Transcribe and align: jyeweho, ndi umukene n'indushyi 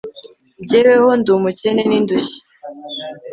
jyeweho, 0.69 1.09
ndi 1.19 1.29
umukene 1.37 1.81
n'indushyi 1.89 2.39